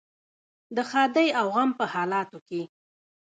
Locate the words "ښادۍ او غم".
0.89-1.69